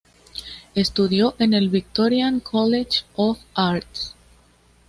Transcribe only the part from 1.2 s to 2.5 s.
en el Victorian